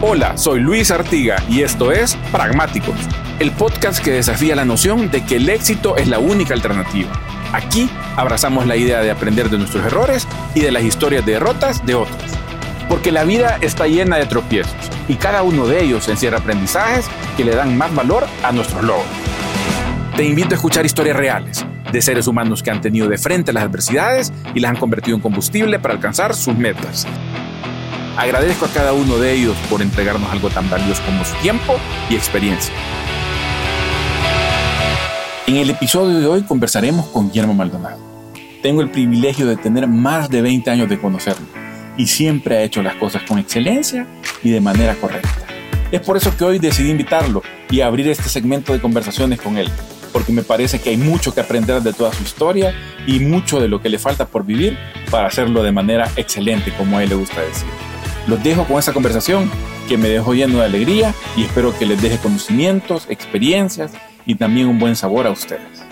[0.00, 2.94] Hola, soy Luis Artiga y esto es Pragmáticos,
[3.40, 7.10] el podcast que desafía la noción de que el éxito es la única alternativa.
[7.52, 11.84] Aquí abrazamos la idea de aprender de nuestros errores y de las historias de derrotas
[11.84, 12.30] de otros.
[12.88, 14.72] Porque la vida está llena de tropiezos
[15.08, 19.08] y cada uno de ellos encierra aprendizajes que le dan más valor a nuestros logros.
[20.16, 23.64] Te invito a escuchar historias reales de seres humanos que han tenido de frente las
[23.64, 27.04] adversidades y las han convertido en combustible para alcanzar sus metas.
[28.18, 31.76] Agradezco a cada uno de ellos por entregarnos algo tan valioso como su tiempo
[32.10, 32.74] y experiencia.
[35.46, 38.00] En el episodio de hoy conversaremos con Guillermo Maldonado.
[38.60, 41.46] Tengo el privilegio de tener más de 20 años de conocerlo
[41.96, 44.04] y siempre ha hecho las cosas con excelencia
[44.42, 45.46] y de manera correcta.
[45.92, 49.70] Es por eso que hoy decidí invitarlo y abrir este segmento de conversaciones con él,
[50.12, 52.74] porque me parece que hay mucho que aprender de toda su historia
[53.06, 54.76] y mucho de lo que le falta por vivir
[55.08, 57.87] para hacerlo de manera excelente, como a él le gusta decir.
[58.28, 59.50] Los dejo con esa conversación
[59.88, 63.92] que me dejó lleno de alegría y espero que les deje conocimientos, experiencias
[64.26, 65.87] y también un buen sabor a ustedes.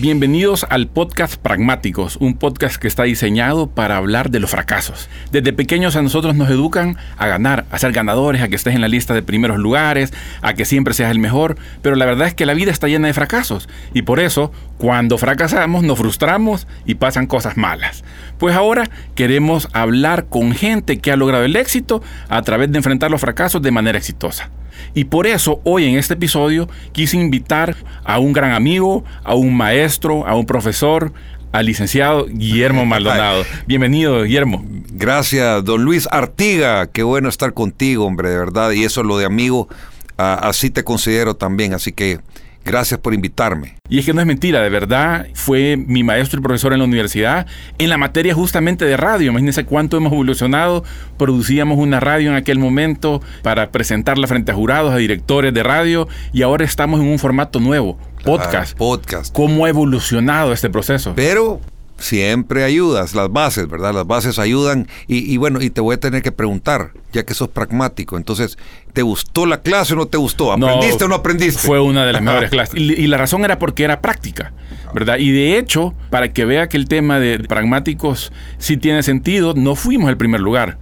[0.00, 5.10] Bienvenidos al podcast Pragmáticos, un podcast que está diseñado para hablar de los fracasos.
[5.30, 8.80] Desde pequeños a nosotros nos educan a ganar, a ser ganadores, a que estés en
[8.80, 12.34] la lista de primeros lugares, a que siempre seas el mejor, pero la verdad es
[12.34, 16.94] que la vida está llena de fracasos y por eso cuando fracasamos nos frustramos y
[16.94, 18.02] pasan cosas malas.
[18.38, 23.10] Pues ahora queremos hablar con gente que ha logrado el éxito a través de enfrentar
[23.10, 24.48] los fracasos de manera exitosa.
[24.94, 29.56] Y por eso hoy en este episodio quise invitar a un gran amigo, a un
[29.56, 31.12] maestro, a un profesor,
[31.52, 33.44] al licenciado Guillermo Maldonado.
[33.66, 34.64] Bienvenido, Guillermo.
[34.92, 36.86] Gracias, don Luis Artiga.
[36.86, 38.72] Qué bueno estar contigo, hombre, de verdad.
[38.72, 39.68] Y eso lo de amigo,
[40.16, 41.74] así te considero también.
[41.74, 42.20] Así que
[42.64, 43.76] Gracias por invitarme.
[43.88, 46.84] Y es que no es mentira, de verdad, fue mi maestro y profesor en la
[46.84, 47.46] universidad
[47.78, 49.30] en la materia justamente de radio.
[49.30, 50.84] Imagínense cuánto hemos evolucionado.
[51.16, 56.08] Producíamos una radio en aquel momento para presentarla frente a jurados, a directores de radio
[56.32, 58.76] y ahora estamos en un formato nuevo, podcast.
[58.76, 59.34] podcast.
[59.34, 61.14] ¿Cómo ha evolucionado este proceso?
[61.16, 61.60] Pero
[62.00, 63.94] siempre ayudas, las bases, ¿verdad?
[63.94, 67.48] Las bases ayudan y, bueno, y te voy a tener que preguntar, ya que sos
[67.48, 68.58] pragmático, entonces,
[68.92, 70.52] ¿te gustó la clase o no te gustó?
[70.52, 71.60] ¿Aprendiste o no aprendiste?
[71.60, 72.80] Fue una de las mejores clases.
[72.80, 74.52] Y, la razón era porque era práctica,
[74.94, 75.18] ¿verdad?
[75.18, 79.76] Y de hecho, para que vea que el tema de pragmáticos sí tiene sentido, no
[79.76, 80.78] fuimos el primer lugar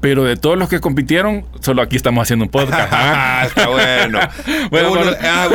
[0.00, 2.88] pero de todos los que compitieron, solo aquí estamos haciendo un podcast.
[2.92, 3.44] ¿ah?
[3.46, 4.20] Está bueno.
[4.70, 4.94] bueno,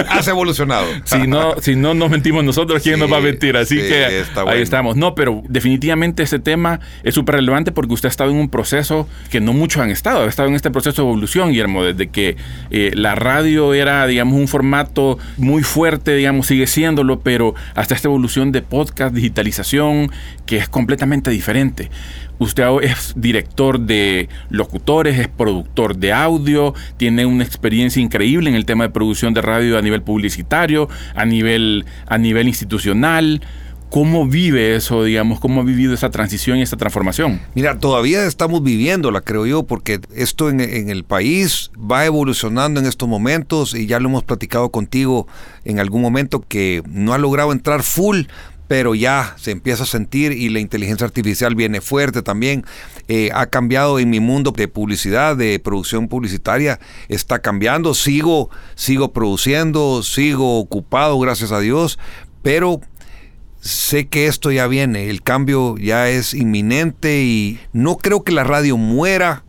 [0.09, 0.85] has evolucionado.
[1.05, 3.55] si no, si no nos mentimos nosotros, ¿quién nos va a mentir?
[3.55, 4.95] Así que ahí estamos.
[4.97, 9.07] No, pero definitivamente ese tema es súper relevante porque usted ha estado en un proceso
[9.29, 10.23] que no muchos han estado.
[10.23, 12.35] Ha estado en este proceso de evolución, Guillermo, desde que
[12.69, 18.07] eh, la radio era, digamos, un formato muy fuerte, digamos, sigue siéndolo, pero hasta esta
[18.07, 20.11] evolución de podcast, digitalización,
[20.45, 21.89] que es completamente diferente.
[22.39, 28.65] Usted es director de locutores, es productor de audio, tiene una experiencia increíble en el
[28.65, 33.41] tema de producción de radio a nivel publicitario, a nivel, a nivel institucional.
[33.89, 35.39] ¿Cómo vive eso, digamos?
[35.39, 37.39] ¿Cómo ha vivido esa transición y esa transformación?
[37.53, 42.87] Mira, todavía estamos viviéndola, creo yo, porque esto en, en, el país va evolucionando en
[42.87, 45.27] estos momentos y ya lo hemos platicado contigo
[45.63, 48.23] en algún momento que no ha logrado entrar full,
[48.67, 52.65] pero ya se empieza a sentir y la inteligencia artificial viene fuerte también.
[53.07, 56.79] Eh, ha cambiado en mi mundo de publicidad, de producción publicitaria,
[57.09, 57.93] está cambiando.
[57.93, 61.99] Sigo, sigo produciendo, sigo ocupado, gracias a Dios,
[62.41, 62.79] pero
[63.59, 68.43] sé que esto ya viene, el cambio ya es inminente y no creo que la
[68.43, 69.45] radio muera,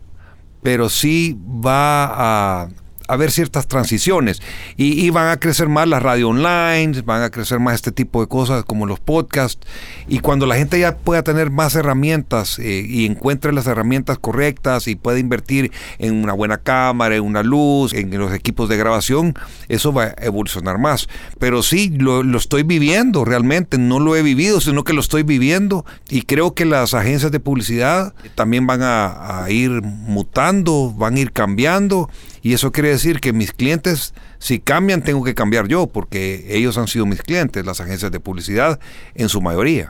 [0.63, 2.69] pero sí va a
[3.07, 4.41] haber ciertas transiciones.
[4.77, 8.27] Y, van a crecer más las radio online, van a crecer más este tipo de
[8.27, 9.65] cosas como los podcasts.
[10.07, 14.87] Y cuando la gente ya pueda tener más herramientas eh, y encuentre las herramientas correctas
[14.87, 19.35] y pueda invertir en una buena cámara, en una luz, en los equipos de grabación,
[19.69, 21.07] eso va a evolucionar más.
[21.39, 25.85] Pero sí, lo, estoy viviendo realmente, no lo he vivido, sino que lo estoy viviendo.
[26.09, 31.31] Y creo que las agencias de publicidad también van a ir mutando, van a ir
[31.31, 32.09] cambiando
[32.45, 36.77] y eso quiere decir que mis clientes, si cambian, tengo que cambiar yo, porque ellos
[36.77, 38.79] han sido mis clientes, las agencias de publicidad,
[39.15, 39.89] en su mayoría.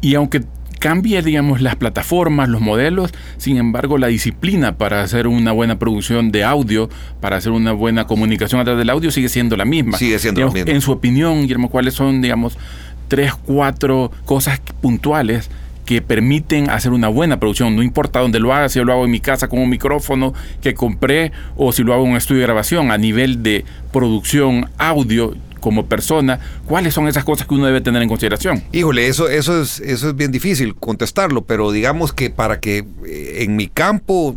[0.00, 0.42] Y aunque
[0.80, 6.32] cambie, digamos, las plataformas, los modelos, sin embargo, la disciplina para hacer una buena producción
[6.32, 6.90] de audio,
[7.20, 9.98] para hacer una buena comunicación a través del audio, sigue siendo la misma.
[9.98, 10.72] Sigue siendo la misma.
[10.72, 12.58] En su opinión, Guillermo, ¿cuáles son, digamos,
[13.06, 15.48] tres, cuatro cosas puntuales
[15.88, 17.74] que permiten hacer una buena producción.
[17.74, 20.74] No importa dónde lo haga, si lo hago en mi casa con un micrófono que
[20.74, 22.90] compré o si lo hago en un estudio de grabación.
[22.90, 28.02] A nivel de producción audio, como persona, ¿cuáles son esas cosas que uno debe tener
[28.02, 28.62] en consideración?
[28.70, 33.36] Híjole, eso, eso, es, eso es bien difícil contestarlo, pero digamos que para que eh,
[33.38, 34.36] en mi campo,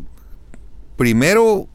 [0.95, 1.68] primero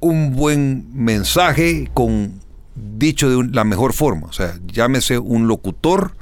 [0.00, 2.34] un buen mensaje con
[2.74, 6.16] dicho de la mejor forma, o sea, llámese un locutor,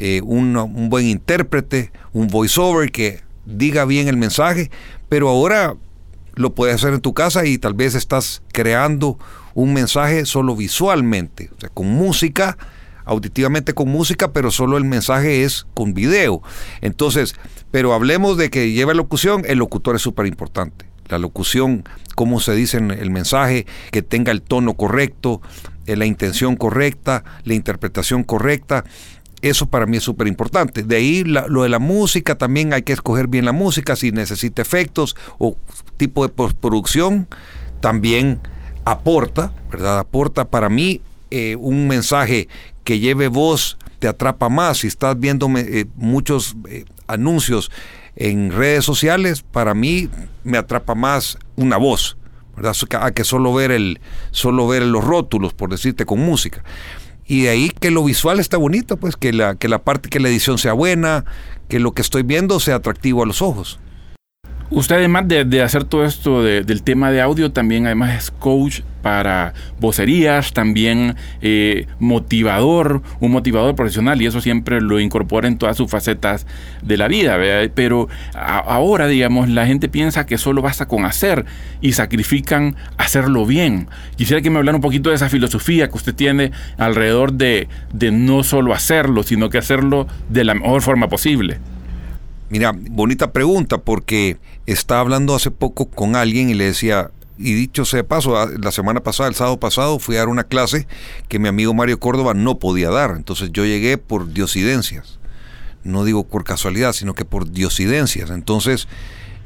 [0.00, 4.70] eh, un buen intérprete, un voiceover que diga bien el mensaje,
[5.08, 5.74] pero ahora
[6.34, 9.18] lo puedes hacer en tu casa y tal vez estás creando
[9.54, 12.56] un mensaje solo visualmente, o sea, con música,
[13.04, 16.42] auditivamente con música, pero solo el mensaje es con video.
[16.80, 17.34] Entonces,
[17.72, 20.86] pero hablemos de que lleva locución, el locutor es súper importante.
[21.08, 21.82] La locución,
[22.14, 25.40] cómo se dice en el mensaje, que tenga el tono correcto,
[25.86, 28.84] eh, la intención correcta, la interpretación correcta.
[29.40, 30.82] Eso para mí es súper importante.
[30.82, 34.62] De ahí lo de la música, también hay que escoger bien la música, si necesita
[34.62, 35.56] efectos o
[35.96, 37.28] tipo de postproducción,
[37.80, 38.40] también
[38.84, 39.98] aporta, ¿verdad?
[39.98, 41.00] Aporta para mí
[41.30, 42.48] eh, un mensaje
[42.84, 44.78] que lleve voz, te atrapa más.
[44.78, 47.70] Si estás viendo eh, muchos eh, anuncios
[48.16, 50.08] en redes sociales, para mí
[50.42, 52.16] me atrapa más una voz,
[52.56, 52.74] ¿verdad?
[53.00, 54.00] A que solo ver, el,
[54.30, 56.64] solo ver los rótulos, por decirte, con música.
[57.28, 60.18] Y de ahí que lo visual está bonito, pues que la, que la parte, que
[60.18, 61.26] la edición sea buena,
[61.68, 63.78] que lo que estoy viendo sea atractivo a los ojos.
[64.70, 69.54] Usted además de, hacer todo esto del tema de audio, también además es coach para
[69.80, 75.90] vocerías, también eh, motivador, un motivador profesional y eso siempre lo incorpora en todas sus
[75.90, 76.46] facetas
[76.82, 77.38] de la vida.
[77.74, 81.46] Pero ahora, digamos, la gente piensa que solo basta con hacer
[81.80, 83.88] y sacrifican hacerlo bien.
[84.16, 88.10] Quisiera que me hablara un poquito de esa filosofía que usted tiene alrededor de, de
[88.10, 91.58] no solo hacerlo, sino que hacerlo de la mejor forma posible.
[92.50, 97.84] Mira, bonita pregunta porque estaba hablando hace poco con alguien y le decía, y dicho
[97.84, 100.86] sea paso, ah, la semana pasada, el sábado pasado, fui a dar una clase
[101.28, 103.12] que mi amigo Mario Córdoba no podía dar.
[103.16, 105.18] Entonces yo llegué por diosidencias.
[105.84, 108.30] No digo por casualidad, sino que por diosidencias.
[108.30, 108.88] Entonces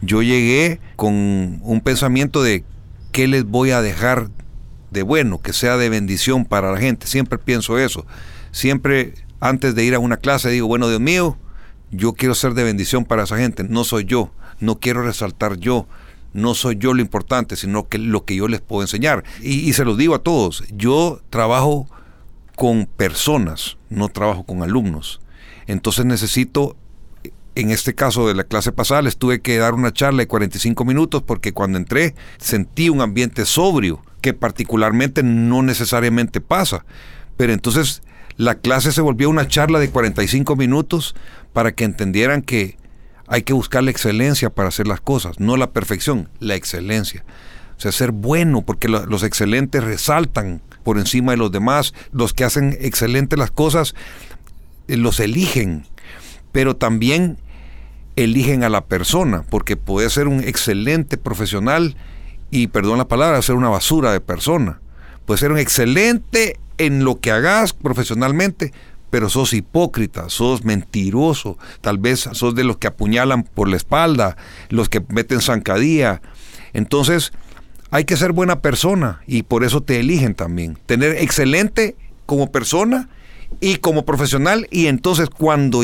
[0.01, 2.65] yo llegué con un pensamiento de
[3.13, 4.31] qué les voy a dejar
[4.91, 7.07] de bueno, que sea de bendición para la gente.
[7.07, 8.07] Siempre pienso eso.
[8.53, 11.37] Siempre antes de ir a una clase digo, bueno, Dios mío,
[11.93, 15.87] yo quiero ser de bendición para esa gente, no soy yo, no quiero resaltar yo,
[16.33, 19.23] no soy yo lo importante, sino que lo que yo les puedo enseñar.
[19.43, 21.87] Y, se lo digo a todos, yo trabajo
[22.56, 25.21] con personas, no trabajo con alumnos.
[25.67, 26.77] Entonces necesito,
[27.55, 30.85] en este caso de la clase pasada, les tuve que dar una charla de 45
[30.87, 36.87] minutos porque cuando entré sentí un ambiente sobrio, que particularmente no necesariamente pasa.
[37.37, 38.03] Pero entonces
[38.37, 41.15] la clase se volvió una charla de 45 minutos
[41.53, 42.77] para que entendieran que
[43.27, 47.25] hay que buscar la excelencia para hacer las cosas, no la perfección, la excelencia.
[47.77, 52.45] O sea, ser bueno, porque los excelentes resaltan por encima de los demás, los que
[52.45, 53.95] hacen excelentes las cosas,
[54.89, 55.87] eh, los eligen,
[56.53, 57.39] pero también
[58.17, 61.97] eligen a la persona, porque puede ser un excelente profesional
[62.51, 64.81] y, perdón la palabra, ser una basura de persona.
[65.25, 68.73] Puede ser un excelente en lo que hagas profesionalmente,
[69.12, 74.38] pero sos hipócrita, sos mentiroso, tal vez sos de los que apuñalan por la espalda,
[74.70, 76.23] los que meten zancadía.
[76.73, 77.35] Entonces,
[77.91, 80.79] hay que ser buena persona y por eso te eligen también.
[80.87, 81.94] Tener excelente
[82.25, 83.11] como persona
[83.61, 85.82] y como profesional y entonces cuando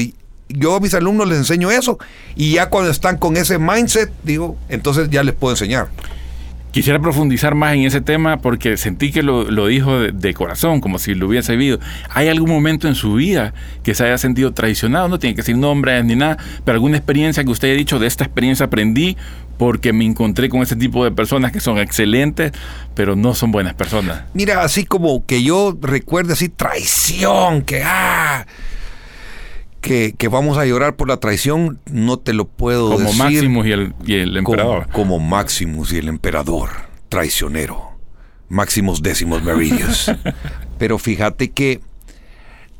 [0.49, 1.99] yo a mis alumnos les enseño eso
[2.35, 5.89] y ya cuando están con ese mindset, digo, entonces ya les puedo enseñar.
[6.79, 11.13] Quisiera profundizar más en ese tema porque sentí que lo, dijo de, corazón, como si
[11.17, 11.81] lo hubiese vivido.
[12.09, 15.09] ¿Hay algún momento en su vida que se haya sentido traicionado?
[15.09, 18.07] No tiene que decir nombres ni nada, pero alguna experiencia que usted haya dicho, de
[18.07, 19.17] esta experiencia aprendí
[19.57, 22.53] porque me encontré con ese tipo de personas que son excelentes,
[22.95, 24.23] pero no son buenas personas.
[24.33, 28.47] Mira, así como que yo recuerde así traición, que ah,
[29.89, 33.07] que, vamos a llorar por la traición, no te lo puedo decir.
[33.07, 34.89] Como Maximus y el, y el emperador.
[34.93, 36.71] Como, Maximus y el emperador,
[37.09, 37.93] traicionero.
[38.49, 40.11] Máximos décimos meridios.
[40.79, 41.81] pero fíjate que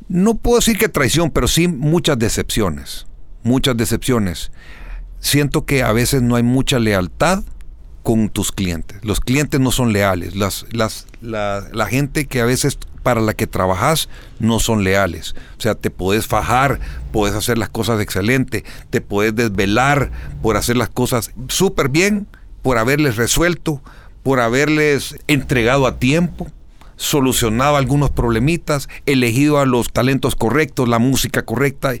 [0.07, 3.07] no puedo decir que traición, pero sí muchas decepciones.
[3.43, 4.51] Muchas decepciones.
[5.19, 7.43] Siento que a veces no hay mucha lealtad
[8.03, 9.03] con tus clientes.
[9.03, 10.35] Los clientes no son leales.
[10.35, 15.35] Las, las, la, la gente que a veces para la que trabajas no son leales.
[15.57, 16.79] O sea, te puedes fajar,
[17.11, 22.27] puedes hacer las cosas excelente, te puedes desvelar por hacer las cosas súper bien,
[22.61, 23.81] por haberles resuelto,
[24.23, 26.47] por haberles entregado a tiempo,
[26.95, 31.93] solucionado algunos problemitas, elegido a los talentos correctos, la música correcta.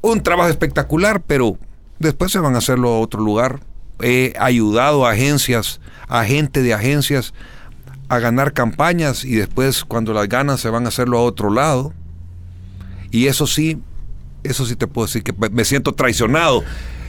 [0.00, 1.58] Un trabajo espectacular, pero
[1.98, 3.60] después se van a hacerlo a otro lugar.
[4.00, 7.34] He ayudado a agencias, a gente de agencias
[8.08, 11.92] a ganar campañas y después cuando las ganan se van a hacerlo a otro lado.
[13.10, 13.78] Y eso sí,
[14.42, 16.62] eso sí te puedo decir que me siento traicionado.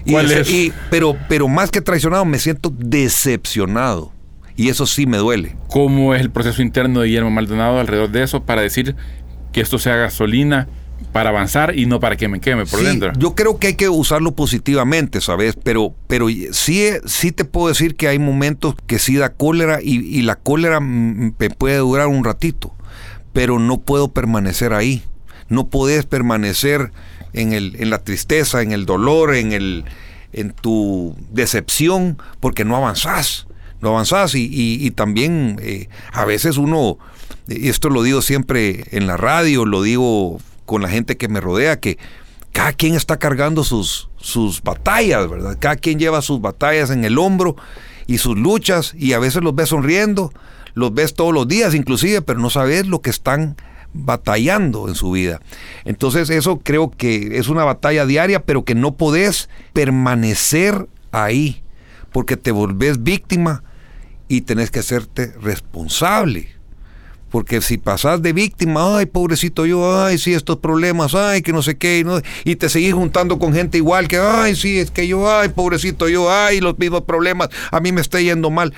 [0.05, 4.11] Y, pero, pero más que traicionado, me siento decepcionado.
[4.55, 5.55] Y eso sí me duele.
[5.69, 8.95] ¿Cómo es el proceso interno de Guillermo Maldonado alrededor de eso para decir
[9.53, 10.67] que esto sea gasolina
[11.11, 13.11] para avanzar y no para que me queme por dentro?
[13.17, 15.57] Yo creo que hay que usarlo positivamente, ¿sabes?
[15.61, 19.97] Pero, pero sí, sí te puedo decir que hay momentos que sí da cólera y,
[19.97, 22.73] y la cólera me puede durar un ratito,
[23.33, 25.03] pero no puedo permanecer ahí.
[25.49, 26.91] No puedes permanecer
[27.33, 29.85] en, el, en la tristeza, en el dolor, en, el,
[30.31, 33.47] en tu decepción, porque no avanzás.
[33.81, 36.97] No avanzás y, y, también eh, a veces uno,
[37.47, 41.41] y esto lo digo siempre en la radio, lo digo con la gente que me
[41.41, 41.97] rodea, que
[42.51, 45.57] cada quien está cargando sus, sus batallas, ¿verdad?
[45.59, 47.55] Cada quien lleva sus batallas en el hombro
[48.05, 50.31] y sus luchas y a veces los ves sonriendo,
[50.75, 53.55] los ves todos los días inclusive, pero no sabes lo que están
[53.93, 55.41] batallando en su vida.
[55.85, 61.63] Entonces eso creo que es una batalla diaria, pero que no podés permanecer ahí,
[62.11, 63.63] porque te volvés víctima
[64.27, 66.58] y tenés que hacerte responsable.
[67.29, 71.61] Porque si pasás de víctima, ay, pobrecito yo, ay, sí, estos problemas, ay, que no
[71.61, 72.03] sé qué,
[72.43, 75.49] y, y te seguís juntando con gente igual que, ay, sí, es que yo, ay,
[75.49, 78.73] pobrecito yo, ay, los mismos problemas, a mí me está yendo mal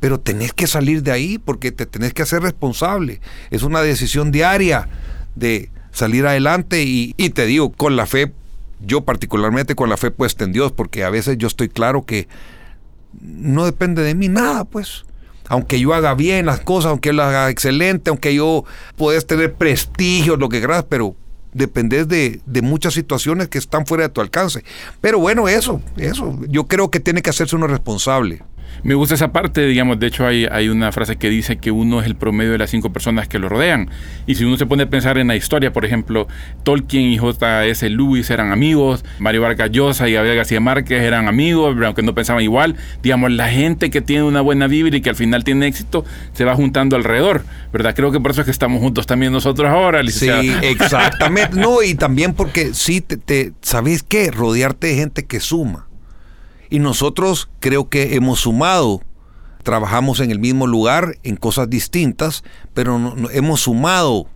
[0.00, 3.20] pero tenés que salir de ahí porque te tenés que hacer responsable.
[3.50, 4.88] Es una decisión diaria
[5.34, 8.32] de salir adelante y, te digo, con la fe,
[8.80, 12.28] yo particularmente con la fe puesta en Dios, porque a veces yo estoy claro que
[13.20, 15.04] no depende de mí nada, pues.
[15.48, 18.64] Aunque yo haga bien las cosas, aunque lo haga excelente, aunque yo
[18.96, 21.14] puedas tener prestigio, lo que quieras, pero
[21.52, 24.62] dependes de, de, muchas situaciones que están fuera de tu alcance.
[25.00, 28.42] Pero bueno, eso, eso, yo creo que tiene que hacerse uno responsable.
[28.82, 32.00] Me gusta esa parte, digamos, de hecho hay, hay una frase que dice que uno
[32.00, 33.90] es el promedio de las cinco personas que lo rodean.
[34.26, 36.28] Y si uno se pone a pensar en la historia, por ejemplo,
[36.62, 37.88] Tolkien y J.S.
[37.90, 42.42] Lewis eran amigos, Mario Vargas Llosa y Gabriel García Márquez eran amigos, aunque no pensaban
[42.42, 42.76] igual.
[43.02, 46.44] Digamos, la gente que tiene una buena vibra y que al final tiene éxito se
[46.44, 47.94] va juntando alrededor, ¿verdad?
[47.94, 50.28] Creo que por eso es que estamos juntos también nosotros ahora, Sí,
[50.62, 51.56] exactamente.
[51.56, 54.30] no, y también porque sí, te, te ¿sabéis qué?
[54.30, 55.85] Rodearte de gente que suma.
[56.70, 59.02] Y nosotros creo que hemos sumado,
[59.62, 62.44] trabajamos en el mismo lugar, en cosas distintas,
[62.74, 64.28] pero hemos sumado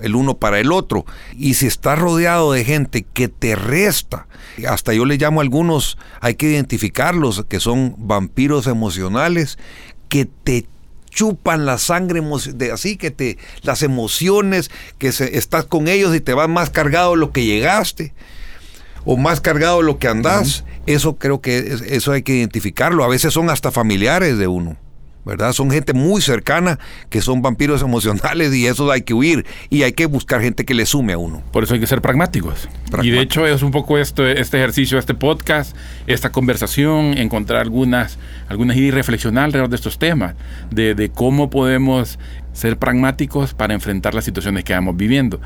[0.00, 1.04] el uno para el otro.
[1.36, 4.26] Y si estás rodeado de gente que te resta,
[4.68, 9.58] hasta yo le llamo a algunos, hay que identificarlos, que son vampiros emocionales,
[10.08, 10.66] que te
[11.10, 12.22] chupan la sangre
[12.54, 17.12] de así que te las emociones que estás con ellos y te vas más cargado
[17.12, 18.12] de lo que llegaste
[19.04, 20.64] o más cargado de lo que andás
[20.94, 23.04] eso creo que eso hay que identificarlo.
[23.04, 24.76] A veces son hasta familiares de uno.
[25.24, 25.52] ¿verdad?
[25.52, 26.78] Son gente muy cercana
[27.10, 30.72] que son vampiros emocionales y eso hay que huir y hay que buscar gente que
[30.72, 31.42] le sume a uno.
[31.52, 32.66] Por eso hay que ser pragmáticos.
[33.02, 35.76] Y de hecho es un poco esto, este ejercicio, este podcast,
[36.06, 40.34] esta conversación, encontrar algunas, algunas ideas y reflexionar alrededor de estos temas,
[40.70, 42.18] de, de cómo podemos
[42.54, 45.42] ser pragmáticos para enfrentar las situaciones que vamos viviendo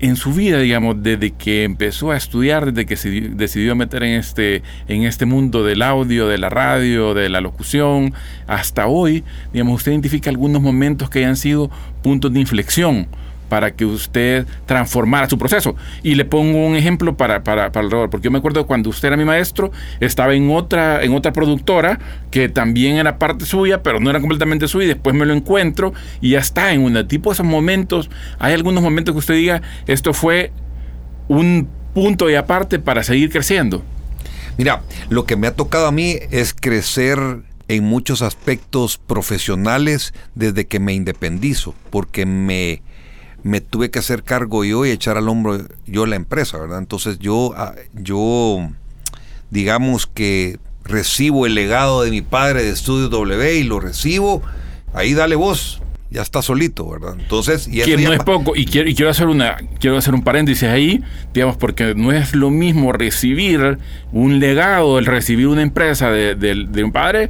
[0.00, 4.14] en su vida, digamos, desde que empezó a estudiar, desde que se decidió meter en
[4.14, 8.14] este, en este mundo del audio, de la radio, de la locución,
[8.46, 11.70] hasta hoy, digamos, usted identifica algunos momentos que hayan sido
[12.02, 13.08] puntos de inflexión
[13.48, 15.76] para que usted transformara su proceso.
[16.02, 19.16] Y le pongo un ejemplo para, para, para porque yo me acuerdo cuando usted era
[19.16, 21.98] mi maestro, estaba en otra, en otra productora
[22.30, 25.92] que también era parte suya, pero no era completamente suya, y después me lo encuentro
[26.20, 28.10] y ya está en un tipo de esos momentos.
[28.38, 30.52] Hay algunos momentos que usted diga, esto fue
[31.28, 33.82] un punto de aparte para seguir creciendo.
[34.56, 37.18] Mira, lo que me ha tocado a mí es crecer
[37.68, 42.82] en muchos aspectos profesionales desde que me independizo, porque me,
[43.42, 46.78] me tuve que hacer cargo yo y echar al hombro yo la empresa, ¿verdad?
[46.78, 48.68] Entonces yo, ah, yo
[49.50, 54.42] digamos que recibo el legado de mi padre de Estudios W y lo recibo,
[54.94, 55.80] ahí dale voz,
[56.10, 57.16] ya está solito, ¿verdad?
[57.18, 60.22] Entonces, y que no es poco, y quiero, y quiero hacer una, quiero hacer un
[60.22, 61.02] paréntesis ahí,
[61.34, 63.78] digamos, porque no es lo mismo recibir
[64.12, 67.28] un legado, el recibir una empresa de, de un padre,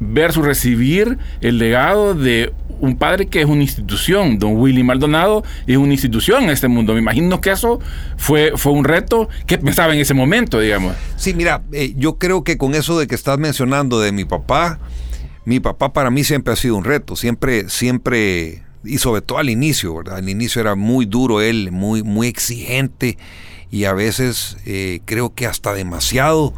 [0.00, 4.38] versus recibir el legado de un padre que es una institución.
[4.38, 6.92] Don Willy Maldonado es una institución en este mundo.
[6.92, 7.80] Me imagino que eso
[8.16, 10.94] fue, fue un reto que pensaba en ese momento, digamos.
[11.16, 14.78] Sí, mira, eh, yo creo que con eso de que estás mencionando de mi papá,
[15.44, 17.16] mi papá para mí siempre ha sido un reto.
[17.16, 20.16] Siempre, siempre, y sobre todo al inicio, ¿verdad?
[20.16, 23.16] Al inicio era muy duro él, muy, muy exigente
[23.70, 26.54] y a veces eh, creo que hasta demasiado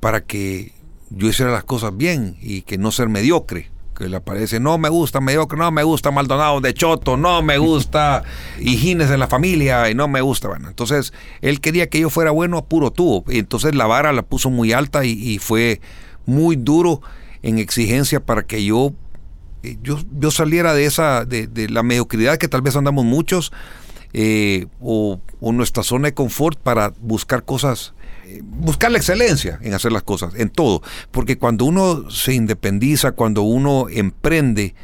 [0.00, 0.72] para que
[1.10, 3.70] yo hiciera las cosas bien y que no ser mediocre.
[3.94, 7.58] Que le aparece, no me gusta que no me gusta Maldonado de Choto, no me
[7.58, 8.22] gusta
[8.58, 10.48] Higines en la familia y no me gusta.
[10.48, 13.24] Bueno, entonces él quería que yo fuera bueno a puro tubo.
[13.28, 15.80] Y entonces la vara la puso muy alta y, fue
[16.26, 17.00] muy duro
[17.42, 18.92] en exigencia para que yo,
[19.62, 23.52] eh, yo, yo saliera de esa, de, la mediocridad que tal vez andamos muchos,
[24.12, 27.94] eh, o, o nuestra zona de confort para buscar cosas
[28.42, 30.82] buscar la excelencia en hacer las cosas, en todo.
[31.10, 34.74] Porque cuando uno se independiza, cuando uno emprende,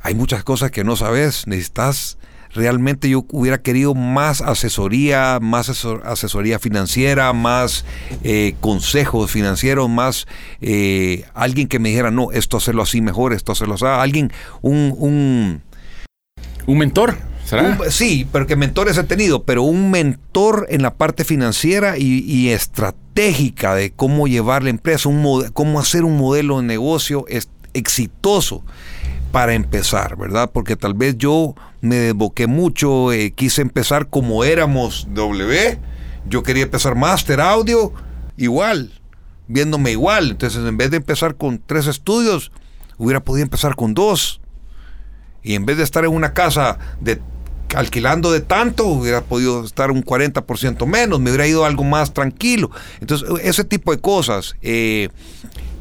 [0.00, 2.18] hay muchas cosas que no sabes, necesitas
[2.54, 5.68] realmente yo hubiera querido más asesoría, más
[6.04, 7.84] asesoría financiera, más
[8.22, 10.26] eh, consejos financieros, más
[10.60, 14.94] eh, alguien que me dijera, no, esto hacerlo así mejor, esto hacerlo así, alguien, un...
[14.96, 15.62] Un,
[16.66, 17.18] un mentor
[17.90, 23.74] sí, pero que mentores he tenido, pero un mentor en la parte financiera y, estratégica
[23.74, 27.26] de cómo llevar la empresa, un cómo hacer un modelo de negocio
[27.72, 28.64] exitoso
[29.32, 30.50] para empezar, ¿verdad?
[30.52, 35.78] Porque tal vez yo me desboqué mucho, eh, quise empezar como éramos W,
[36.28, 37.92] yo quería empezar Master Audio,
[38.36, 38.92] igual,
[39.48, 40.30] viéndome igual.
[40.30, 42.52] Entonces, en vez de empezar con tres estudios,
[42.96, 44.40] hubiera podido empezar con dos.
[45.42, 47.20] Y en vez de estar en una casa de
[47.74, 52.70] alquilando de tanto, hubiera podido estar un 40% menos, me hubiera ido algo más tranquilo.
[53.00, 55.08] Entonces, ese tipo de cosas eh,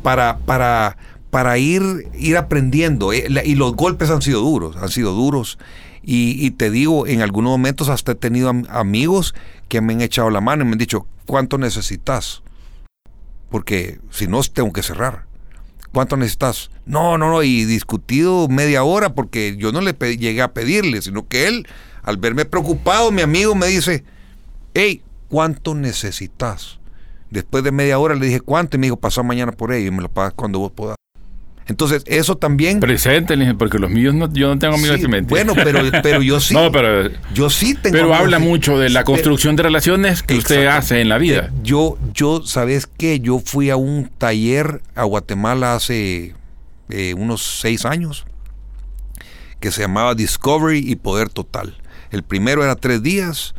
[0.01, 0.97] para, para,
[1.29, 3.13] para ir, ir aprendiendo.
[3.13, 5.57] Eh, y los golpes han sido duros, han sido duros.
[6.05, 9.33] Y, te digo, en algunos momentos hasta he tenido amigos
[9.69, 12.43] que me han echado la mano y me han dicho, ¿cuánto necesitas?
[13.49, 15.27] Porque si no, tengo que cerrar.
[15.93, 16.69] ¿Cuánto necesitas?
[16.85, 21.27] No, no, no, y discutido media hora porque yo no le llegué a pedirle, sino
[21.27, 21.67] que él,
[22.01, 24.03] al verme preocupado, mi amigo me dice,
[24.73, 26.79] hey, ¿cuánto necesitas?
[27.29, 28.75] Después de media hora le dije, ¿cuánto?
[28.75, 30.97] Y me dijo, pasa mañana por ello y me lo pagas cuando vos puedas.
[31.67, 32.79] Entonces, eso también.
[32.79, 36.53] Presente, porque los míos no, yo no tengo amigos sí, Bueno, pero, pero yo sí.
[36.55, 37.09] no, pero.
[37.33, 37.95] Yo sí tengo.
[37.95, 41.45] Pero habla mucho de la construcción de relaciones que usted hace en la vida.
[41.47, 43.19] Eh, yo, yo, ¿sabes qué?
[43.19, 46.35] Yo fui a un taller a Guatemala hace
[46.89, 48.25] eh, unos seis años
[49.59, 51.77] que se llamaba Discovery y Poder Total.
[52.11, 53.55] El primero era tres días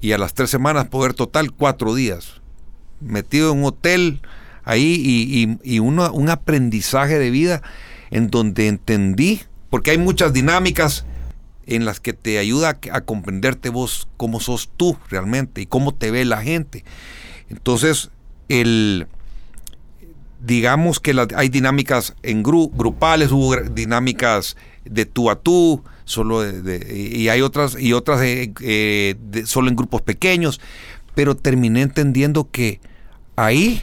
[0.00, 2.40] y a las tres semanas Poder Total cuatro días.
[3.00, 4.22] Metido en un hotel
[4.64, 7.62] ahí y, un aprendizaje de vida
[8.10, 11.04] en donde entendí, porque hay muchas dinámicas
[11.66, 16.10] en las que te ayuda a, comprenderte vos cómo sos tú realmente y cómo te
[16.10, 16.84] ve la gente.
[17.48, 18.10] Entonces,
[18.48, 19.06] el,
[20.44, 27.40] digamos que hay dinámicas en grupales, hubo dinámicas de tú a tú, solo y hay
[27.40, 30.60] otras y otras eh, solo en grupos pequeños,
[31.14, 32.80] pero terminé entendiendo que
[33.36, 33.82] ahí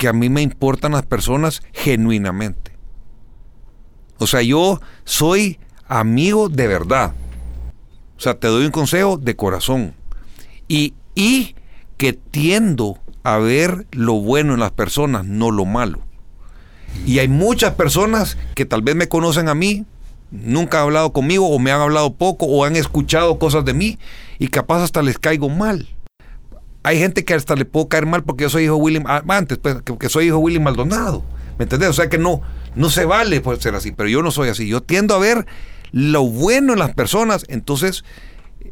[0.00, 2.72] que a mí me importan las personas genuinamente.
[4.16, 7.12] O sea, yo soy amigo de verdad.
[8.16, 9.92] O sea, te doy un consejo de corazón.
[10.68, 11.54] Y, y
[11.98, 16.00] que tiendo a ver lo bueno en las personas, no lo malo.
[17.04, 19.84] Y hay muchas personas que tal vez me conocen a mí,
[20.30, 23.98] nunca han hablado conmigo o me han hablado poco o han escuchado cosas de mí
[24.38, 25.90] y capaz hasta les caigo mal
[26.82, 29.22] hay gente que hasta le puedo caer mal porque yo soy hijo de William, ah,
[29.28, 31.24] antes, pues, que, soy hijo de William Maldonado.
[31.58, 31.90] ¿Me entendés?
[31.90, 32.40] O sea que no,
[32.74, 34.66] no se vale por ser así, pero yo no soy así.
[34.66, 35.46] Yo tiendo a ver
[35.92, 38.02] lo bueno en las personas, entonces,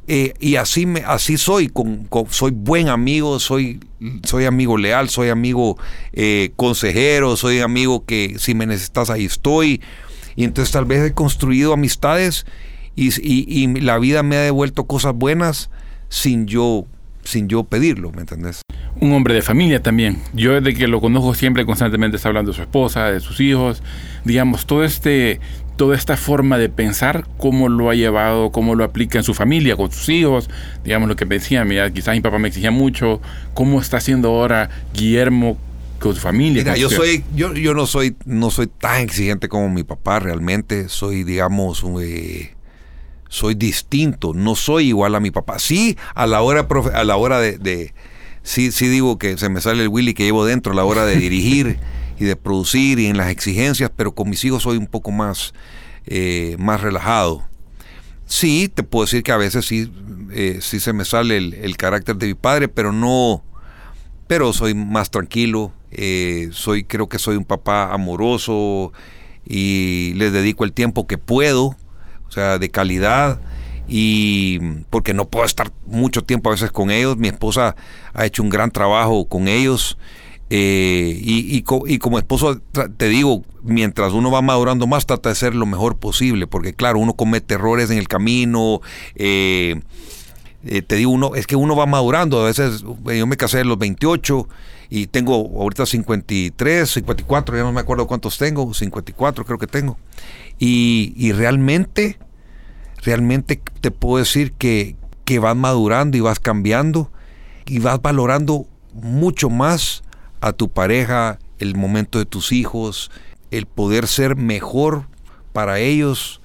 [0.06, 3.80] eh, y así, me, así soy, con, soy buen amigo, soy,
[4.24, 5.76] soy amigo leal, soy amigo
[6.14, 9.82] eh, consejero, soy amigo que si me necesitas ahí estoy.
[10.34, 12.46] Y entonces tal vez he construido amistades
[12.96, 15.68] y, y la vida me ha devuelto cosas buenas
[16.08, 16.86] sin yo
[17.28, 18.62] sin yo pedirlo, ¿me entendés?
[19.00, 20.18] Un hombre de familia también.
[20.32, 23.82] Yo desde que lo conozco siempre constantemente está hablando de su esposa, de sus hijos,
[24.24, 25.40] digamos, todo este
[25.76, 29.76] toda esta forma de pensar, cómo lo ha llevado, cómo lo aplica en su familia,
[29.76, 30.50] con sus hijos,
[30.82, 33.20] digamos lo que decía, mira, quizás mi papá me exigía mucho,
[33.54, 35.56] cómo está haciendo ahora Guillermo
[36.00, 36.64] con su familia.
[36.64, 40.88] Mira, yo soy, yo, yo no soy, no soy tan exigente como mi papá realmente,
[40.88, 42.54] soy, digamos, eh,
[43.28, 45.58] soy distinto, no soy igual a mi papá.
[45.58, 47.94] Sí, a la hora, a la hora de,
[48.42, 51.04] sí, sí digo que se me sale el Willy que llevo dentro a la hora
[51.04, 51.78] de dirigir
[52.18, 55.52] y de producir y en las exigencias, pero con mis hijos soy un poco más,
[56.06, 57.46] eh, más relajado.
[58.26, 59.90] Sí, te puedo decir que a veces sí,
[60.32, 63.42] eh, sí se me sale el, carácter de mi padre, pero no,
[64.26, 68.92] pero soy más tranquilo, eh, soy, creo que soy un papá amoroso
[69.46, 71.74] y les dedico el tiempo que puedo
[72.28, 73.40] o sea, de calidad
[73.88, 74.58] y
[74.90, 77.16] porque no puedo estar mucho tiempo a veces con ellos.
[77.16, 77.74] Mi esposa
[78.12, 79.96] ha hecho un gran trabajo con ellos
[80.50, 82.58] Eh, y, como esposo
[82.96, 86.98] te digo, mientras uno va madurando más, trata de ser lo mejor posible, porque claro,
[86.98, 88.80] uno comete errores en el camino.
[89.14, 89.80] Eh,
[90.64, 92.40] eh, te digo, uno, es que uno va madurando.
[92.40, 94.48] A veces yo me casé a los 28
[94.90, 99.98] y tengo ahorita 53, 54, ya no me acuerdo cuántos tengo, 54 creo que tengo.
[100.58, 102.18] Y, y realmente,
[103.02, 107.10] realmente te puedo decir que, que vas madurando y vas cambiando
[107.66, 110.02] y vas valorando mucho más
[110.40, 113.10] a tu pareja, el momento de tus hijos,
[113.50, 115.06] el poder ser mejor
[115.52, 116.40] para ellos,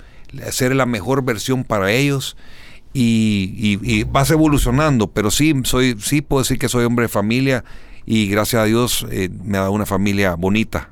[0.52, 2.36] ser la mejor versión para ellos.
[2.94, 7.64] Y, vas evolucionando, pero sí, soy, sí puedo decir que soy hombre de familia
[8.06, 10.90] y gracias a Dios eh, me ha dado una familia bonita.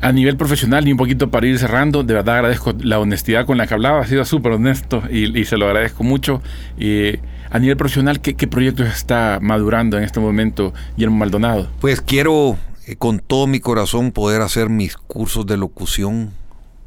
[0.00, 3.56] A nivel profesional y un poquito para ir cerrando, de verdad agradezco la honestidad con
[3.56, 6.42] la que hablaba, ha sido súper honesto y, se lo agradezco mucho.
[6.78, 7.12] Y
[7.50, 11.70] a nivel profesional, ¿qué, ¿qué, proyectos está madurando en este momento Guillermo Maldonado?
[11.80, 16.32] Pues quiero eh, con todo mi corazón poder hacer mis cursos de locución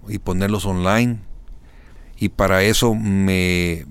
[0.08, 1.17] y ponerlos online.
[2.19, 3.86] Y para eso me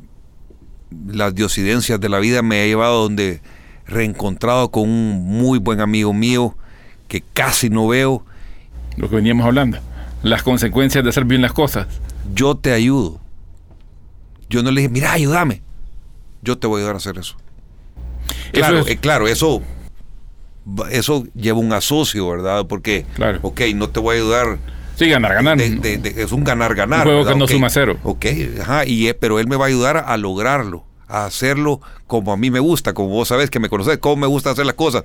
[0.91, 3.41] las diosidencias de la vida me ha llevado donde
[3.87, 6.57] reencontrado con un muy buen amigo mío
[7.09, 8.25] que casi no veo.
[8.97, 9.79] Lo que veníamos hablando,
[10.23, 11.87] las consecuencias de hacer bien las cosas.
[12.35, 13.21] Yo te ayudo.
[14.49, 15.63] Yo no le dije, mira, ayúdame.
[16.43, 17.37] Yo te voy a ayudar a hacer eso.
[18.53, 19.63] Claro, eh, claro, eso
[20.91, 22.67] eso lleva un asocio, ¿verdad?
[22.67, 23.39] Porque, claro.
[23.43, 24.59] ok, no te voy a ayudar.
[24.97, 25.61] Sí, ganar, ganar.
[25.61, 27.07] es un ganar, ganar.
[27.07, 27.99] Un juego que no suma cero.
[28.03, 28.27] Ok,
[28.61, 32.51] ajá, y, pero él me va a ayudar a lograrlo a hacerlo como a mí
[32.51, 35.05] me gusta, como vos sabés que me conoces, cómo me gusta hacer las cosas.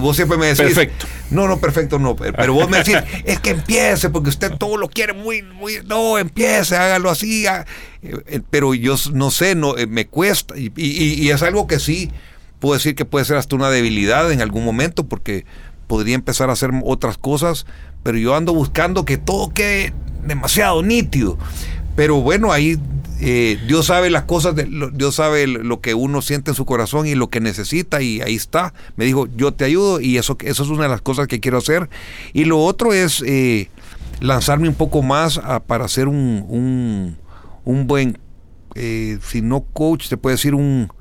[0.00, 1.06] Vos siempre me decís, perfecto.
[1.30, 4.88] No, no, perfecto no, pero vos me decís, es que empiece, porque usted todo lo
[4.88, 7.44] quiere muy, muy, no, empiece, hágalo así.
[8.02, 12.10] Eh, pero yo no sé, no, eh, me cuesta, y, y es algo que sí
[12.58, 15.44] puedo decir que puede ser hasta una debilidad en algún momento, porque
[15.86, 17.66] podría empezar a hacer otras cosas,
[18.04, 19.92] pero yo ando buscando que todo quede
[20.24, 21.36] demasiado nítido.
[21.96, 22.78] Pero bueno, ahí
[23.20, 27.06] eh, Dios sabe las cosas, de, Dios sabe lo que uno siente en su corazón
[27.06, 28.74] y lo que necesita y ahí está.
[28.96, 31.58] Me dijo, yo te ayudo y eso, eso es una de las cosas que quiero
[31.58, 31.88] hacer.
[32.34, 33.70] Y lo otro es eh,
[34.20, 37.16] lanzarme un poco más para ser un,
[37.64, 38.18] un, buen,
[38.74, 40.92] eh, si no coach, te puede decir un,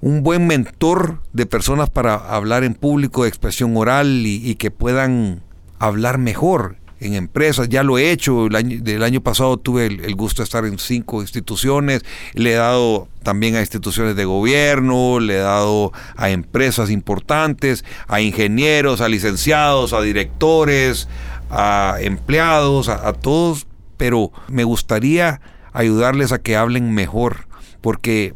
[0.00, 5.42] un buen mentor de personas para hablar en público, de expresión oral y que puedan
[5.80, 10.14] hablar mejor en empresas, ya lo he hecho, el año, del año pasado tuve el,
[10.14, 15.36] gusto de estar en cinco instituciones, le he dado también a instituciones de gobierno, le
[15.36, 21.08] he dado a empresas importantes, a ingenieros, a licenciados, a directores,
[21.48, 23.66] a empleados, a, todos,
[23.96, 25.40] pero me gustaría
[25.72, 27.46] ayudarles a que hablen mejor,
[27.80, 28.34] porque,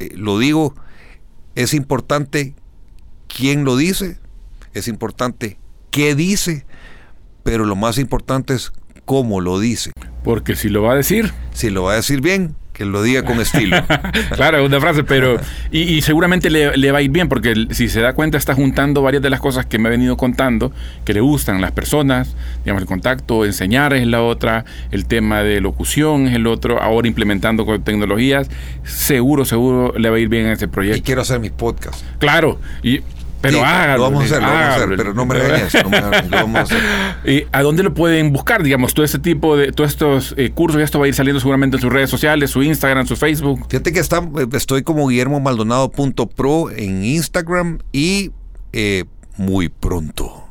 [0.00, 0.74] eh, lo digo,
[1.54, 2.54] es importante
[3.26, 4.18] quién lo dice,
[4.74, 5.58] es importante
[5.96, 6.66] qué dice,
[7.42, 8.70] pero lo más importante es
[9.06, 9.92] cómo lo dice.
[10.24, 11.32] Porque si lo va a decir...
[11.54, 13.78] Si lo va a decir bien, que lo diga con estilo.
[14.36, 15.40] claro, una frase, pero...
[15.70, 19.22] Y, seguramente le, va a ir bien, porque si se da cuenta está juntando varias
[19.22, 20.70] de las cosas que me ha venido contando,
[21.06, 25.62] que le gustan las personas, digamos, el contacto, enseñar es la otra, el tema de
[25.62, 28.50] locución es el otro, ahora implementando con tecnologías,
[28.84, 30.98] seguro, seguro le va a ir bien a ese proyecto.
[30.98, 32.04] Y quiero hacer mis podcasts.
[32.18, 33.00] Claro, y
[33.52, 36.00] pero Lo vamos a hacer, lo vamos a hacer, pero no me regañes, no me
[36.00, 36.82] lo vamos a hacer.
[37.24, 38.62] ¿Y a dónde lo pueden buscar?
[38.62, 41.76] Digamos, todo este tipo de, todos estos eh, cursos, esto va a ir saliendo seguramente
[41.76, 43.66] en sus redes sociales, su Instagram, su Facebook.
[43.68, 48.32] Fíjate que está, eh, estoy como guillermomaldonado.pro en Instagram y
[48.72, 49.04] eh,
[49.36, 50.44] muy pronto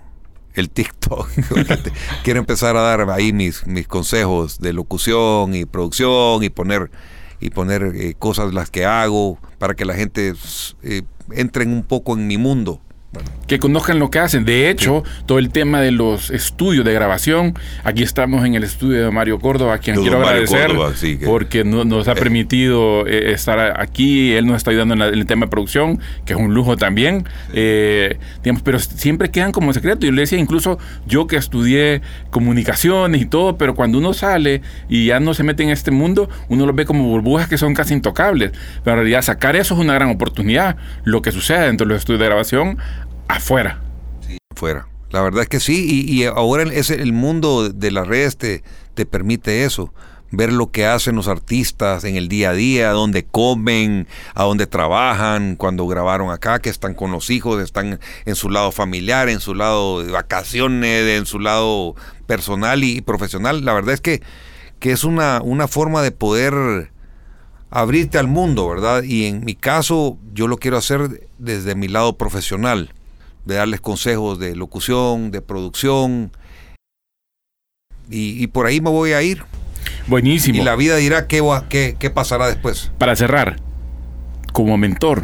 [0.53, 1.29] el TikTok.
[2.23, 6.91] Quiero empezar a dar ahí mis, mis consejos de locución y producción y poner
[7.41, 10.33] y poner cosas las que hago para que la gente
[11.31, 12.81] entren un poco en mi mundo.
[13.47, 14.43] Que conozcan lo que hacen.
[14.43, 19.05] De hecho, todo el tema de los estudios de grabación, aquí estamos en el estudio
[19.05, 20.71] de Mario Córdoba, a quien quiero agradecer
[21.25, 22.15] porque nos ha eh.
[22.15, 26.39] permitido eh, estar aquí, él nos está ayudando en, el tema de producción, que es
[26.39, 27.25] un lujo también.
[27.53, 30.05] Eh, digamos, pero siempre quedan como secreto.
[30.05, 32.01] Yo le decía, incluso yo que estudié
[32.31, 36.29] comunicaciones y todo, pero cuando uno sale y ya no se mete en este mundo,
[36.49, 38.51] uno lo ve como burbujas que son casi intocables.
[38.83, 40.77] Pero en realidad sacar eso es una gran oportunidad.
[41.03, 42.77] Lo que sucede dentro de los estudios de grabación
[43.27, 43.81] afuera.
[44.27, 44.87] Sí, afuera.
[45.11, 48.63] La verdad es que sí, y, ahora es el mundo de las redes te,
[48.95, 49.93] te permite eso
[50.31, 54.67] ver lo que hacen los artistas en el día a día, dónde comen, a dónde
[54.67, 59.39] trabajan, cuando grabaron acá, que están con los hijos, están en su lado familiar, en
[59.39, 61.95] su lado de vacaciones, en su lado
[62.27, 63.63] personal y, profesional.
[63.63, 64.21] La verdad es que,
[64.79, 66.91] que es una, una forma de poder
[67.69, 69.03] abrirte al mundo, ¿verdad?
[69.03, 72.93] Y en mi caso yo lo quiero hacer desde mi lado profesional
[73.45, 76.31] de darles consejos de locución, de producción.
[78.09, 79.43] Y, por ahí me voy a ir.
[80.07, 80.61] Buenísimo.
[80.61, 82.91] Y la vida dirá qué, qué, qué pasará después.
[82.99, 83.57] Para cerrar,
[84.53, 85.23] como mentor,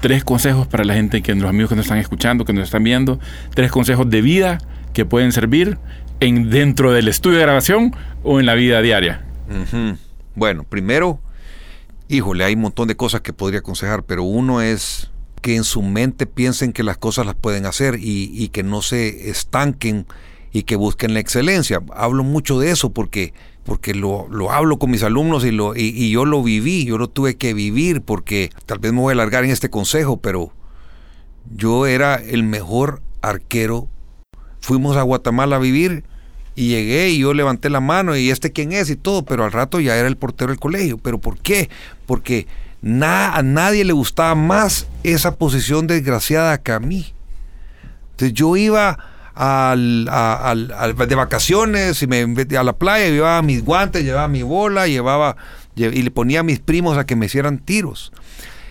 [0.00, 2.84] tres consejos para la gente, que los amigos que nos están escuchando, que nos están
[2.84, 3.18] viendo,
[3.54, 4.58] tres consejos de vida
[4.92, 5.78] que pueden servir
[6.20, 9.24] en, dentro del estudio de grabación o en la vida diaria.
[10.34, 11.20] Bueno, primero,
[12.08, 15.10] híjole, hay un montón de cosas que podría aconsejar, pero uno es
[15.44, 19.28] que en su mente piensen que las cosas las pueden hacer y, que no se
[19.28, 20.06] estanquen
[20.54, 21.82] y que busquen la excelencia.
[21.94, 26.24] Hablo mucho de eso porque, porque lo, hablo con mis alumnos y, lo, y, yo
[26.24, 29.50] lo viví, yo lo tuve que vivir porque tal vez me voy a alargar en
[29.50, 30.50] este consejo, pero
[31.54, 33.86] yo era el mejor arquero.
[34.60, 36.04] Fuimos a Guatemala a vivir
[36.54, 39.52] y llegué y yo levanté la mano y este quién es y todo, pero al
[39.52, 40.96] rato ya era el portero del colegio.
[40.96, 41.68] ¿Pero por qué?
[42.06, 42.46] Porque
[42.84, 47.14] a nadie le gustaba más esa posición desgraciada que a mí.
[48.10, 48.98] Entonces yo iba
[49.34, 50.04] al,
[51.08, 55.36] de vacaciones y me a la playa, llevaba mis guantes, llevaba mi bola, llevaba
[55.74, 58.12] y le ponía a mis primos a que me hicieran tiros.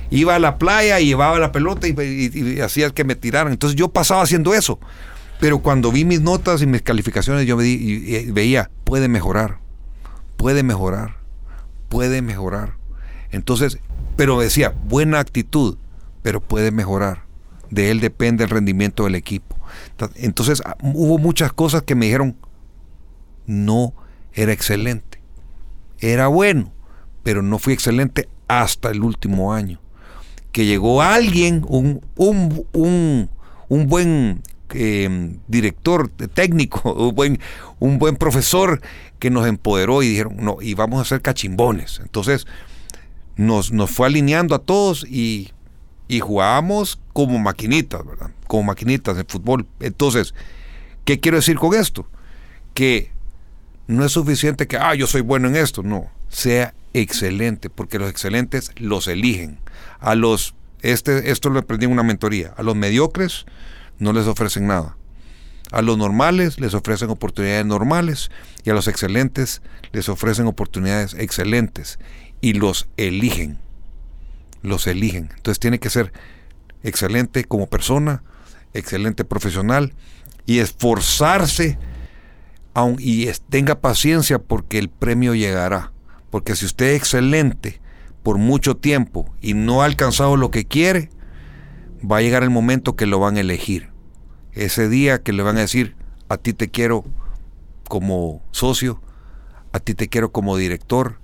[0.10, 3.52] Iba a la playa y llevaba la pelota y, hacía que me tiraran.
[3.52, 4.80] Entonces yo pasaba haciendo eso.
[5.40, 9.58] Pero cuando vi mis notas y mis calificaciones, yo veía, puede mejorar,
[10.38, 11.18] puede mejorar,
[11.90, 12.76] puede mejorar.
[13.32, 13.80] Entonces,
[14.16, 15.78] pero decía, buena actitud,
[16.22, 17.24] pero puede mejorar.
[17.70, 19.56] De él depende el rendimiento del equipo.
[20.16, 22.36] Entonces, ah, hubo muchas cosas que me dijeron,
[23.46, 23.94] no
[24.34, 25.22] era excelente.
[26.00, 26.72] Era bueno,
[27.24, 29.80] pero no fui excelente hasta el último año.
[30.52, 33.30] Que llegó alguien, un, un, un,
[33.70, 34.42] un buen
[34.74, 37.40] eh, director técnico, un buen,
[37.80, 38.82] un buen profesor
[39.20, 42.00] que nos empoderó y dijeron, no, y vamos a ser cachimbones.
[42.04, 42.46] Entonces,
[43.36, 45.52] nos, nos fue alineando a todos y,
[46.08, 48.32] y jugábamos como maquinitas, ¿verdad?
[48.48, 49.66] Como maquinitas de fútbol.
[49.80, 50.34] Entonces,
[51.06, 52.08] ¿qué quiero decir con esto?
[52.74, 53.12] Que
[53.88, 55.84] no es suficiente que, ah, yo soy bueno en esto.
[55.84, 59.60] No, sea excelente, porque los excelentes los eligen.
[60.00, 63.46] A los, este, esto lo aprendí en una mentoría, a los mediocres
[64.00, 64.98] no les ofrecen nada.
[65.72, 68.30] A los normales les ofrecen oportunidades normales
[68.64, 71.98] y a los excelentes les ofrecen oportunidades excelentes
[72.44, 73.58] y los eligen.
[74.64, 75.30] Los eligen.
[75.34, 76.12] Entonces tiene que ser
[76.84, 78.22] excelente como persona,
[78.74, 79.94] excelente profesional
[80.46, 81.80] y esforzarse
[82.74, 85.94] aun, y tenga paciencia porque el premio llegará.
[86.32, 87.80] Porque si usted es excelente
[88.24, 91.10] por mucho tiempo y no ha alcanzado lo que quiere,
[92.04, 93.90] va a llegar el momento que lo van a elegir.
[94.52, 95.96] Ese día que le van a decir,
[96.28, 97.06] a ti te quiero
[97.88, 99.02] como socio,
[99.72, 101.23] a ti te quiero como director,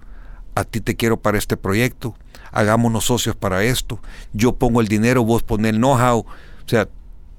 [0.59, 2.15] a ti te quiero para este proyecto,
[2.51, 3.99] hagámonos socios para esto,
[4.33, 6.25] yo pongo el dinero, vos pones el know-how, o
[6.65, 6.87] sea,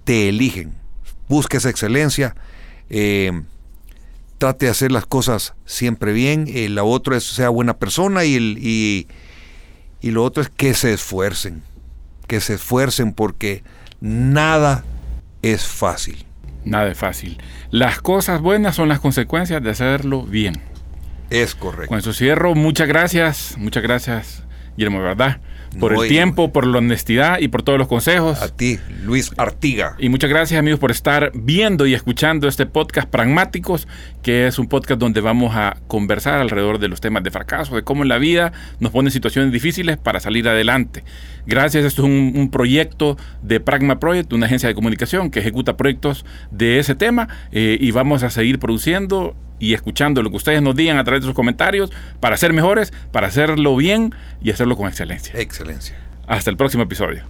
[0.04, 0.72] te eligen,
[1.28, 2.35] busques excelencia,
[2.88, 3.42] eh,
[4.38, 8.37] trate de hacer las cosas siempre bien, eh, la otra es sea buena persona y,
[8.37, 9.06] el, y,
[10.00, 11.62] y lo otro es que se esfuercen,
[12.26, 13.62] que se esfuercen porque
[14.00, 14.85] nada
[15.42, 16.24] es fácil.
[16.64, 17.38] Nada es fácil.
[17.70, 20.69] Las cosas buenas son las consecuencias de hacerlo bien.
[21.31, 21.88] Es correcto.
[21.88, 22.55] Con eso cierro.
[22.55, 23.55] Muchas gracias.
[23.57, 24.43] Muchas gracias,
[24.77, 25.40] Guillermo, ¿verdad?
[25.79, 28.43] Por el tiempo, por la honestidad y por todos los consejos.
[28.43, 29.95] A ti, Luis Artiga.
[30.01, 33.87] Y muchas gracias, amigos, por estar viendo y escuchando este podcast Pragmáticos,
[34.21, 37.85] que es un podcast donde vamos a conversar alrededor de los temas de fracaso, de
[37.85, 41.05] cómo en la vida nos ponen situaciones difíciles para salir adelante.
[41.47, 46.25] Gracias, esto es un, proyecto de Pragma Project, una agencia de comunicación que ejecuta proyectos
[46.51, 50.75] de ese tema eh, y vamos a seguir produciendo y escuchando lo que ustedes nos
[50.75, 54.88] digan a través de sus comentarios para ser mejores, para hacerlo bien y hacerlo con
[54.88, 55.38] excelencia.
[55.38, 55.96] Excelencia.
[56.27, 57.23] Hasta el próximo episodio.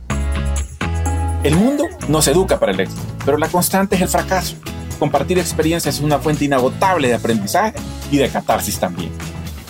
[1.43, 4.57] El mundo nos educa para el éxito, pero la constante es el fracaso.
[4.99, 7.75] Compartir experiencias es una fuente inagotable de aprendizaje
[8.11, 9.11] y de catarsis también.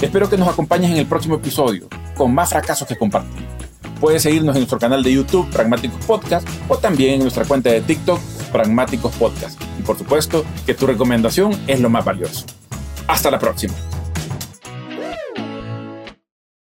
[0.00, 3.59] Espero que nos acompañes en el próximo episodio con más fracasos que compartir.
[4.00, 7.82] Puedes seguirnos en nuestro canal de YouTube, Pragmáticos Podcast, o también en nuestra cuenta de
[7.82, 8.18] TikTok,
[8.50, 9.60] Pragmáticos Podcast.
[9.78, 12.46] Y por supuesto, que tu recomendación es lo más valioso.
[13.06, 13.74] Hasta la próxima.